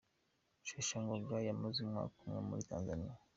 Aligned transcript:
Rusheshangoga 0.59 1.35
yamaze 1.47 1.77
umwaka 1.85 2.15
umwe 2.21 2.39
muri 2.47 2.63
Tanzania 2.69 3.13